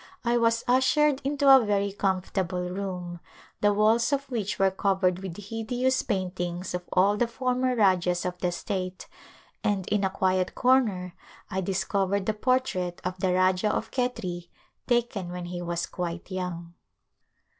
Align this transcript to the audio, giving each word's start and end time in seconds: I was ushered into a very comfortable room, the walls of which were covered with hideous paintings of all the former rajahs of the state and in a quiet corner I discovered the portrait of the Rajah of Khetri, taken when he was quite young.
I 0.25 0.35
was 0.39 0.63
ushered 0.67 1.21
into 1.23 1.47
a 1.47 1.63
very 1.63 1.91
comfortable 1.91 2.71
room, 2.71 3.19
the 3.59 3.71
walls 3.71 4.11
of 4.11 4.27
which 4.31 4.57
were 4.57 4.71
covered 4.71 5.19
with 5.19 5.37
hideous 5.37 6.01
paintings 6.01 6.73
of 6.73 6.81
all 6.91 7.17
the 7.17 7.27
former 7.27 7.75
rajahs 7.75 8.25
of 8.25 8.35
the 8.39 8.51
state 8.51 9.07
and 9.63 9.87
in 9.89 10.03
a 10.03 10.09
quiet 10.09 10.55
corner 10.55 11.13
I 11.51 11.61
discovered 11.61 12.25
the 12.25 12.33
portrait 12.33 12.99
of 13.03 13.19
the 13.19 13.31
Rajah 13.31 13.69
of 13.75 13.91
Khetri, 13.91 14.49
taken 14.87 15.29
when 15.31 15.45
he 15.45 15.61
was 15.61 15.85
quite 15.85 16.31
young. 16.31 16.73